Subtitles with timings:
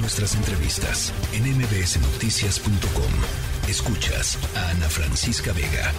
[0.00, 3.68] Nuestras entrevistas en mbsnoticias.com.
[3.68, 5.92] Escuchas a Ana Francisca Vega.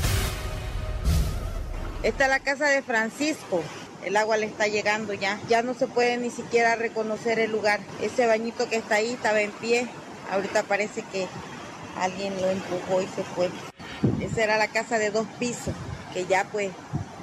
[2.01, 3.61] Esta es la casa de Francisco.
[4.05, 5.37] El agua le está llegando ya.
[5.49, 7.81] Ya no se puede ni siquiera reconocer el lugar.
[8.01, 9.89] Ese bañito que está ahí estaba en pie.
[10.31, 11.27] Ahorita parece que
[11.99, 13.49] alguien lo empujó y se fue.
[14.21, 15.73] Esa era la casa de dos pisos,
[16.13, 16.71] que ya pues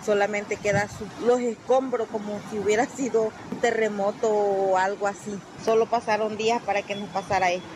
[0.04, 0.86] solamente queda
[1.24, 5.38] los escombros como si hubiera sido terremoto o algo así.
[5.64, 7.66] Solo pasaron días para que nos pasara esto.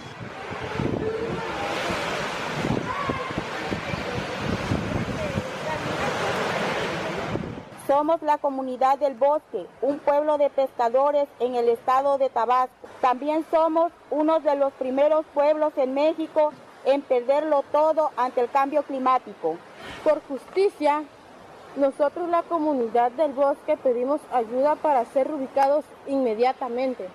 [7.87, 12.87] Somos la comunidad del bosque, un pueblo de pescadores en el estado de Tabasco.
[13.01, 16.53] También somos uno de los primeros pueblos en México
[16.85, 19.57] en perderlo todo ante el cambio climático.
[20.05, 21.03] Por justicia,
[21.77, 27.09] nosotros la comunidad del bosque pedimos ayuda para ser ubicados inmediatamente.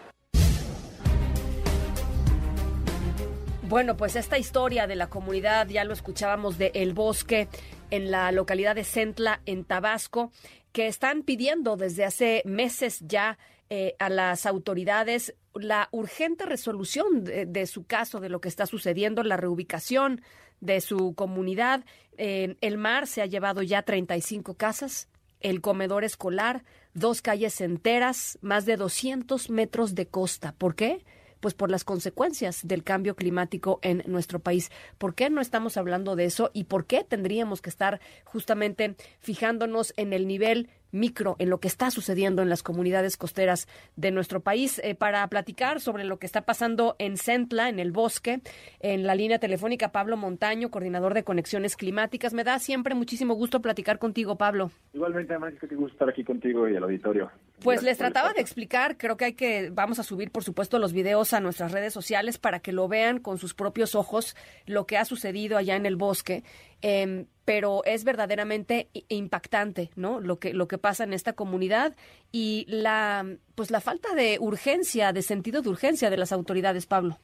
[3.68, 7.48] Bueno, pues esta historia de la comunidad, ya lo escuchábamos de El Bosque
[7.90, 10.32] en la localidad de Centla, en Tabasco,
[10.72, 13.40] que están pidiendo desde hace meses ya
[13.72, 19.24] eh, a las autoridades la urgente resolución de, su caso, de lo que está sucediendo,
[19.24, 20.22] la reubicación
[20.62, 21.84] de su comunidad.
[22.18, 28.38] Eh, el mar se ha llevado ya 35 casas, el comedor escolar, dos calles enteras,
[28.42, 30.54] más de 200 metros de costa.
[30.58, 31.04] ¿Por qué?
[31.46, 34.72] pues por las consecuencias del cambio climático en nuestro país.
[34.98, 39.94] ¿Por qué no estamos hablando de eso y por qué tendríamos que estar justamente fijándonos
[39.96, 44.40] en el nivel micro en lo que está sucediendo en las comunidades costeras de nuestro
[44.40, 44.82] país.
[44.84, 48.42] Eh, para platicar sobre lo que está pasando en Centla, en el bosque,
[48.80, 52.34] en la línea telefónica Pablo Montaño, coordinador de conexiones climáticas.
[52.34, 54.72] Me da siempre muchísimo gusto platicar contigo, Pablo.
[54.94, 57.32] Igualmente, además, que gusto estar aquí contigo y el auditorio.
[57.64, 60.94] Pues les trataba de explicar, creo que hay que, vamos a subir, por supuesto, los
[60.94, 64.98] videos a nuestras redes sociales para que lo vean con sus propios ojos lo que
[64.98, 66.44] ha sucedido allá en el bosque.
[66.82, 70.20] Eh, pero es verdaderamente impactante, ¿no?
[70.20, 71.96] Lo que lo que pasa en esta comunidad
[72.32, 77.18] y la pues la falta de urgencia, de sentido de urgencia de las autoridades, Pablo.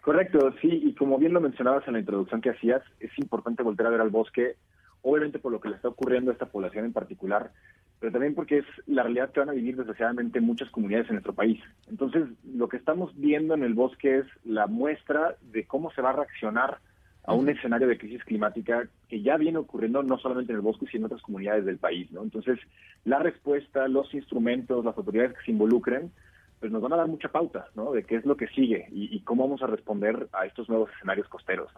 [0.00, 3.86] Correcto, sí, y como bien lo mencionabas en la introducción que hacías, es importante volver
[3.86, 4.56] a ver al bosque,
[5.02, 7.52] obviamente por lo que le está ocurriendo a esta población en particular,
[8.00, 11.34] pero también porque es la realidad que van a vivir desgraciadamente muchas comunidades en nuestro
[11.34, 11.60] país.
[11.88, 16.10] Entonces, lo que estamos viendo en el bosque es la muestra de cómo se va
[16.10, 16.78] a reaccionar
[17.24, 20.86] a un escenario de crisis climática que ya viene ocurriendo no solamente en el bosque,
[20.86, 22.10] sino en otras comunidades del país.
[22.10, 22.22] ¿no?
[22.22, 22.58] Entonces,
[23.04, 26.10] la respuesta, los instrumentos, las autoridades que se involucren,
[26.58, 27.92] pues nos van a dar mucha pauta ¿no?
[27.92, 31.28] de qué es lo que sigue y, cómo vamos a responder a estos nuevos escenarios
[31.28, 31.70] costeros.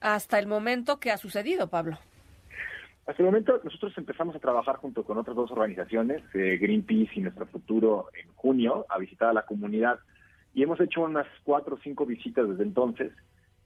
[0.00, 1.98] Hasta el momento, ¿qué ha sucedido, Pablo?
[3.06, 7.20] Hasta el momento nosotros empezamos a trabajar junto con otras dos organizaciones, eh, Greenpeace y
[7.20, 9.98] Nuestro Futuro, en junio, a visitar a la comunidad
[10.54, 13.12] y hemos hecho unas cuatro o cinco visitas desde entonces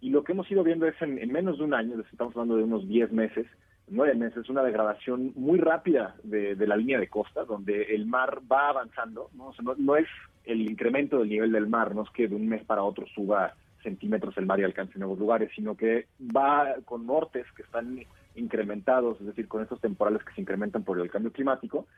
[0.07, 2.63] y lo que hemos ido viendo es en, menos de un año, estamos hablando de
[2.63, 3.45] unos 10 meses,
[3.89, 8.69] nueve meses, una degradación muy rápida de, la línea de costa, donde el mar va
[8.69, 9.51] avanzando, ¿no?
[9.77, 10.07] no, es
[10.45, 13.55] el incremento del nivel del mar, no es que de un mes para otro suba
[13.83, 17.99] centímetros el mar y alcance nuevos lugares, sino que va con nortes que están
[18.37, 21.89] incrementados, es decir, con estos temporales que se incrementan por el cambio climático,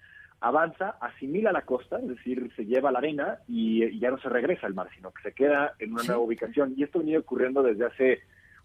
[0.40, 4.66] avanza, asimila la costa, es decir, se lleva la arena y, ya no se regresa
[4.66, 6.74] al mar, sino que se queda en una nueva ubicación.
[6.76, 8.20] Y esto ha venido ocurriendo desde hace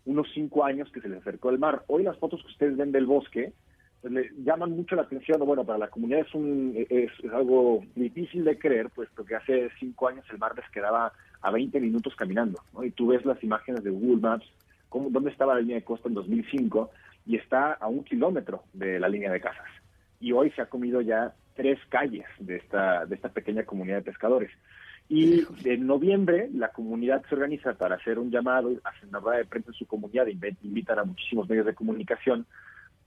[0.06, 1.83] unos cinco años que se le acercó el mar.
[1.88, 3.53] Hoy las fotos que ustedes ven del bosque
[4.01, 8.44] pues, le llaman mucho la atención, bueno, para la comunidad es, un, es, algo difícil
[8.44, 12.59] de creer, puesto que hace cinco años el mar les quedaba a 20 minutos caminando,
[12.73, 12.83] ¿no?
[12.83, 14.45] Y tú ves las imágenes de Google Maps,
[14.89, 16.91] cómo, dónde estaba la línea de costa en 2005,
[17.25, 19.67] y está a un kilómetro de la línea de casas.
[20.19, 24.03] Y hoy se ha comido ya tres calles de esta, de esta pequeña comunidad de
[24.03, 24.52] pescadores.
[25.09, 29.46] Y en noviembre la comunidad se organiza para hacer un llamado, hacen una rueda de
[29.46, 32.46] prensa en su comunidad, invitan a muchísimos medios de comunicación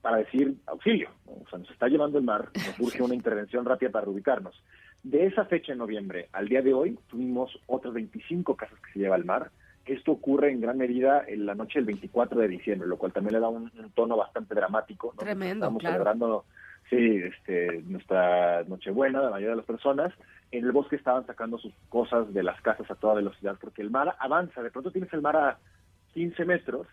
[0.01, 1.09] para decir auxilio.
[1.25, 4.55] O sea, nos está llevando el mar, nos urge una intervención rápida para ubicarnos.
[5.03, 8.99] De esa fecha en noviembre al día de hoy tuvimos otras 25 casas que se
[8.99, 9.51] lleva al mar.
[9.85, 13.35] Esto ocurre en gran medida en la noche del 24 de diciembre, lo cual también
[13.35, 15.13] le da un, tono bastante dramático.
[15.17, 15.93] Tremendo, Estamos claro.
[15.95, 16.45] celebrando
[16.89, 20.13] Sí, este, nuestra Nochebuena, la mayoría de las personas,
[20.51, 23.91] en el bosque estaban sacando sus cosas de las casas a toda velocidad, porque el
[23.91, 25.59] mar avanza, de pronto tienes el mar a
[26.13, 26.87] 15 metros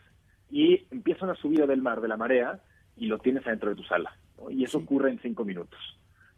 [0.51, 2.59] y empieza una subida del mar, de la marea,
[2.97, 4.17] y lo tienes adentro de tu sala,
[4.51, 5.79] y eso ocurre en cinco minutos.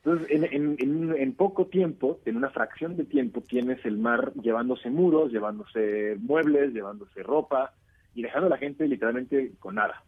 [0.04, 0.44] Entonces, en,
[0.78, 6.16] en, en, poco tiempo, en una fracción de tiempo, tienes el mar llevándose muros, llevándose
[6.20, 7.72] muebles, llevándose ropa,
[8.14, 10.02] y dejando a la gente literalmente con nada.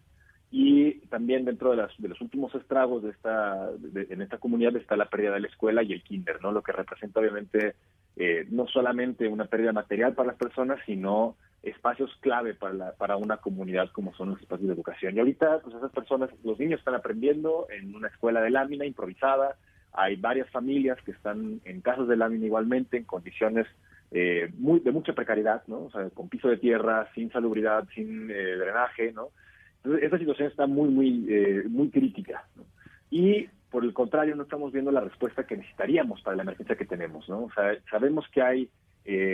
[0.50, 4.96] Y también dentro de, las, de los últimos estragos de esta, en esta comunidad está
[4.96, 6.52] la pérdida de la escuela y el kinder, ¿no?
[6.52, 7.74] Lo que representa obviamente
[8.14, 11.34] eh, no solamente una pérdida material para las personas, sino
[11.64, 15.16] espacios clave para, para una comunidad como son los espacios de educación.
[15.16, 19.56] Y ahorita, pues esas personas, los niños están aprendiendo en una escuela de lámina improvisada,
[19.92, 23.66] hay varias familias que están en casas de lámina igualmente, en condiciones
[24.12, 25.86] eh, muy, de mucha precariedad, ¿no?
[25.86, 29.30] O sea, con piso de tierra, sin salubridad, sin eh, drenaje, ¿no?
[29.78, 32.64] Entonces, esta situación está muy, muy, eh, muy crítica, ¿no?
[33.10, 36.84] Y por el contrario, no estamos viendo la respuesta que necesitaríamos para la emergencia que
[36.84, 37.44] tenemos, ¿no?
[37.44, 38.70] O sea, sabemos que hay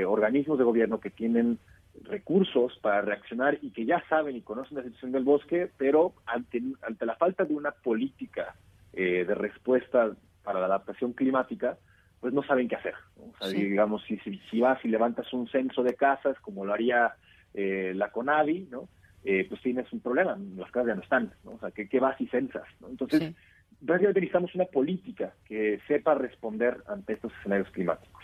[0.07, 1.59] organismos de gobierno que tienen
[2.05, 6.63] recursos para reaccionar y que ya saben y conocen la situación del bosque, pero ante,
[6.83, 8.55] ante la falta de una política
[8.93, 10.15] de respuesta
[10.45, 11.77] para la adaptación climática,
[12.25, 12.95] pues no saben qué hacer.
[13.19, 17.13] O sea, digamos, si, si, vas y levantas un censo de casas, como lo haría
[17.53, 18.89] eh, la CONAVI, ¿no?
[19.25, 21.53] Eh, pues tienes un problema, las casas ya no están, ¿no?
[21.53, 22.65] O sea, ¿qué, qué vas y censas?
[22.81, 22.89] ¿no?
[22.89, 23.35] Entonces,
[23.81, 28.23] realmente necesitamos una política que sepa responder ante estos escenarios climáticos.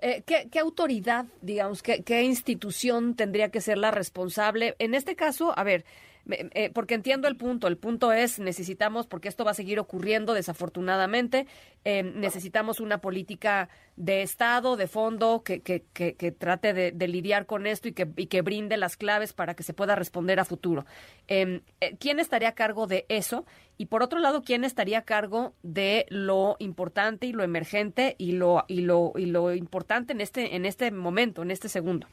[0.00, 4.74] Eh, ¿qué, autoridad, digamos, qué, qué, institución tendría que ser la responsable?
[4.78, 5.84] En este caso, a ver,
[6.30, 7.66] eh, porque entiendo el punto.
[7.68, 11.46] El punto es, necesitamos, porque esto va a seguir ocurriendo desafortunadamente,
[11.84, 17.66] eh, necesitamos una política de Estado, de fondo, que, que, que, trate de, lidiar con
[17.66, 20.86] esto y que, y que brinde las claves para que se pueda responder a futuro.
[21.28, 23.44] Em, eh, ¿Quién estaría a cargo de eso?
[23.76, 28.32] Y por otro lado, ¿quién estaría a cargo de lo importante y lo emergente y
[28.32, 32.06] lo, y lo, y lo importante en este, en este momento, en este segundo?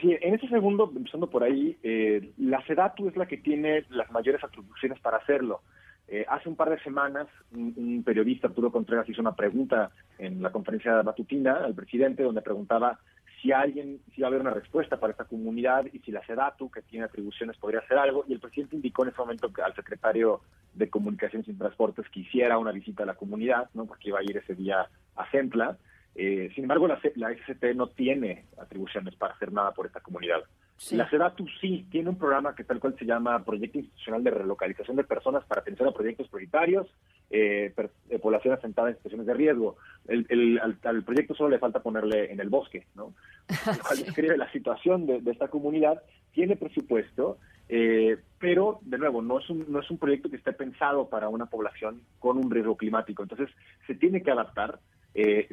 [0.00, 4.10] Sí, en ese segundo, empezando por ahí, eh, la SEDATU es la que tiene las
[4.10, 5.62] mayores atribuciones para hacerlo.
[6.08, 10.52] Eh, hace un par de semanas, un, periodista, Arturo Contreras, hizo una pregunta en la
[10.52, 12.98] conferencia matutina al presidente, donde preguntaba
[13.40, 16.70] si alguien, si iba a haber una respuesta para esta comunidad y si la SEDATU,
[16.70, 18.24] que tiene atribuciones, podría hacer algo.
[18.28, 20.40] Y el presidente indicó en ese momento al secretario
[20.74, 23.86] de Comunicaciones y Transportes que hiciera una visita a la comunidad, ¿no?
[23.86, 25.76] porque iba a ir ese día a Centla.
[26.18, 30.42] Eh, sin embargo, la, la SCT no tiene atribuciones para hacer nada por esta comunidad.
[30.90, 34.96] La SEDATU sí tiene un programa que tal cual se llama Proyecto Institucional de Relocalización
[34.96, 36.86] de Personas para atención a proyectos prioritarios,
[37.30, 37.72] eh,
[38.10, 39.76] eh población asentada en situaciones de riesgo.
[40.06, 43.14] El, al, proyecto solo le falta ponerle en el bosque, ¿no?
[43.86, 46.02] cual describe la situación de, esta comunidad,
[46.32, 47.38] tiene presupuesto,
[47.70, 51.30] eh, pero de nuevo, no es, un, no es un proyecto que esté pensado para
[51.30, 53.22] una población con un riesgo climático.
[53.22, 53.48] Entonces,
[53.86, 54.78] se tiene que adaptar
[55.18, 55.48] eh,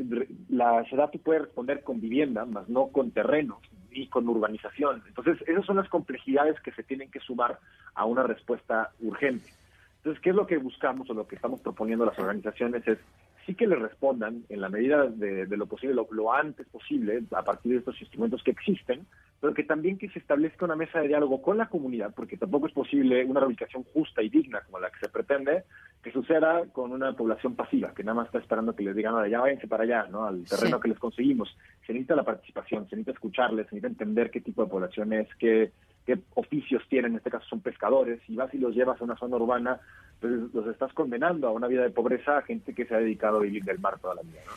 [0.50, 3.60] la SEDATU puede responder con vivienda, más no con terrenos
[3.92, 5.01] ni con urbanización.
[5.07, 7.60] Entonces, esas son las complejidades que se tienen que sumar
[7.95, 9.50] a una respuesta urgente.
[9.98, 12.86] Entonces, ¿qué es lo que buscamos o lo que estamos proponiendo las organizaciones?
[12.86, 12.98] Es
[13.45, 17.71] sí que le respondan en la medida de, lo posible, lo, antes posible, a partir
[17.74, 19.06] de estos instrumentos que existen,
[19.44, 22.68] pero que también que se establezca una mesa de diálogo con la comunidad, porque tampoco
[22.68, 25.66] es posible una reubicación justa y digna como la que se pretende,
[26.01, 29.42] que suceda con una población pasiva, que nada más está esperando que les digan, ya
[29.42, 30.24] váyanse para allá, ¿no?
[30.24, 31.57] Al terreno que les conseguimos.
[31.86, 35.28] Se necesita la participación, se necesita escucharles, se necesita entender qué tipo de población es,
[35.38, 35.74] qué,
[36.06, 39.18] qué oficios tienen, en este caso son pescadores, y vas y los llevas a una
[39.18, 39.78] zona urbana,
[40.22, 43.40] pues los estás condenando a una vida de pobreza a gente que se ha dedicado
[43.40, 44.54] a vivir del mar toda la vida, ¿no?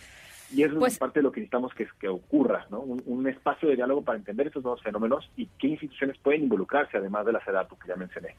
[0.53, 2.81] Y eso es pues parte de lo que necesitamos que, que ocurra, ¿no?
[2.81, 7.27] Un, espacio de diálogo para entender estos nuevos fenómenos y qué instituciones pueden involucrarse, además
[7.27, 8.37] de la SEDATU que ya mencioné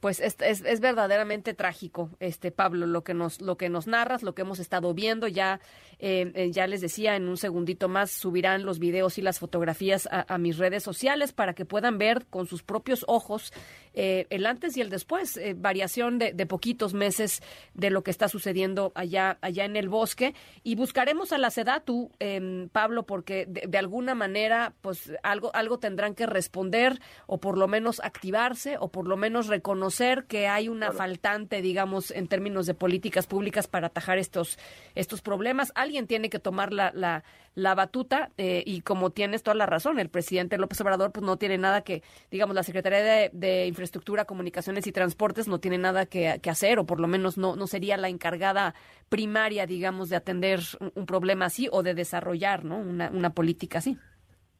[0.00, 4.34] pues es, es, verdaderamente trágico, este Pablo, lo que nos lo que nos narras, lo
[4.34, 5.26] que hemos estado viendo.
[5.26, 5.60] Ya
[5.98, 10.06] eh, eh, ya les decía en un segundito más subirán los videos y las fotografías
[10.10, 13.52] a, mis redes sociales para que puedan ver con sus propios ojos
[13.96, 17.42] eh, el antes y el después, variación de, de, poquitos meses
[17.74, 22.12] de lo que está sucediendo allá allá en el bosque y buscaremos a la SEDATU,
[22.20, 27.58] em, Pablo, porque de, de, alguna manera pues algo algo tendrán que responder o por
[27.58, 32.66] lo menos activarse o por lo menos reconocer que hay una faltante, digamos, en términos
[32.66, 34.58] de políticas públicas para atajar estos,
[34.94, 35.72] estos problemas.
[35.74, 37.24] Alguien tiene que tomar la, la,
[37.56, 41.38] la batuta eh, y como tienes toda la razón, el presidente López Obrador pues no
[41.38, 43.85] tiene nada que, digamos, la Secretaría de, Infraestructura,
[44.24, 47.96] Comunicaciones y Transportes no tiene nada que, hacer o por lo menos no, no sería
[47.96, 48.74] la encargada
[49.08, 50.60] primaria, digamos, de atender
[50.94, 52.78] un, problema así o de desarrollar ¿no?
[52.78, 53.98] una, una política así.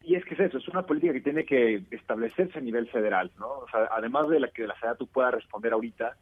[0.03, 3.33] Y es que es eso, es una política que tiene que establecerse a nivel federal,
[3.39, 3.49] ¿no?
[3.49, 6.17] O sea, además de la que la tú pueda responder ahorita,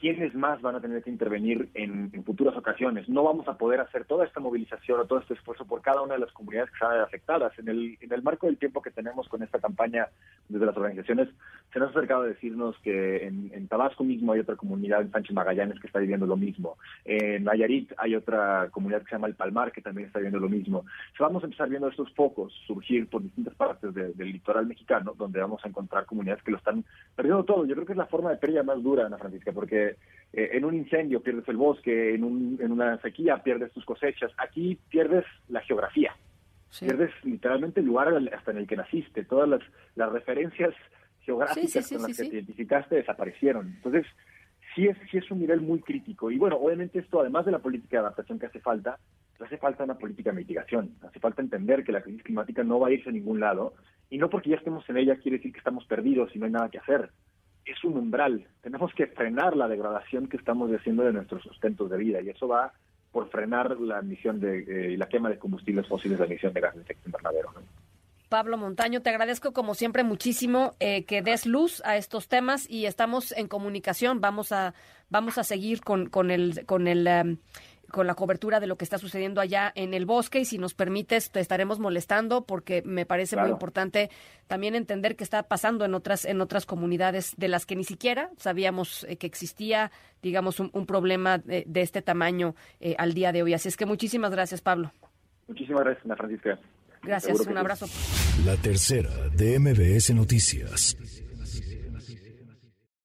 [0.00, 3.08] quiénes más van a tener que intervenir en, futuras ocasiones.
[3.08, 6.14] No vamos a poder hacer toda esta movilización o todo este esfuerzo por cada una
[6.14, 7.52] de las comunidades que están afectadas.
[7.58, 10.08] En el, en el marco del tiempo que tenemos con esta campaña
[10.48, 11.28] desde las organizaciones,
[11.72, 15.32] se nos ha acercado a decirnos que en, Tabasco mismo hay otra comunidad, en Sánchez
[15.32, 16.76] Magallanes, que está viviendo lo mismo.
[17.04, 20.48] En Nayarit hay otra comunidad que se llama El Palmar, que también está viviendo lo
[20.48, 20.84] mismo.
[21.20, 25.64] vamos a empezar viendo estos focos surgir por distintas partes del litoral mexicano, donde vamos
[25.64, 27.64] a encontrar comunidades que lo están perdiendo todo.
[27.64, 29.89] Yo creo que es la forma de pérdida más dura, Ana Francisca, porque
[30.32, 34.32] eh, en un incendio pierdes el bosque, en, un, en una sequía pierdes tus cosechas.
[34.38, 36.14] Aquí pierdes la geografía.
[36.78, 39.24] Pierdes literalmente el lugar hasta en el que naciste.
[39.24, 39.60] Todas las,
[39.96, 40.72] las referencias
[41.22, 43.74] geográficas con las que te identificaste desaparecieron.
[43.76, 44.06] Entonces,
[44.74, 46.30] sí es, sí es un nivel muy crítico.
[46.30, 48.98] Y bueno, obviamente esto, además de la política de adaptación que hace falta,
[49.40, 50.94] hace falta una política de mitigación.
[51.02, 53.74] Hace falta entender que la crisis climática no va a irse a ningún lado.
[54.08, 56.52] Y no porque ya estemos en ella quiere decir que estamos perdidos y no hay
[56.52, 57.10] nada que hacer.
[57.64, 58.46] Es un umbral.
[58.62, 62.20] Tenemos que frenar la degradación que estamos haciendo de nuestros sustentos de vida.
[62.20, 62.72] Y eso va
[63.12, 66.76] por frenar la emisión de eh, la quema de combustibles fósiles, la emisión de gases
[66.76, 67.52] de efecto invernadero.
[68.28, 72.86] Pablo Montaño, te agradezco como siempre muchísimo eh, que des luz a estos temas y
[72.86, 74.20] estamos en comunicación.
[74.20, 74.72] Vamos a
[75.08, 77.38] vamos a seguir con, con el con el em,
[77.90, 80.74] con la cobertura de lo que está sucediendo allá en el bosque y si nos
[80.74, 84.10] permites te estaremos molestando porque me parece muy importante
[84.46, 88.30] también entender qué está pasando en otras en otras comunidades de las que ni siquiera
[88.36, 89.90] sabíamos eh, que existía
[90.22, 93.54] digamos un, problema de, este tamaño eh, al día de hoy.
[93.54, 94.92] Así es que muchísimas gracias Pablo.
[95.48, 96.58] Muchísimas gracias Ana Francisca.
[97.02, 97.86] Gracias, un abrazo.
[98.44, 100.96] La tercera de MBS Noticias.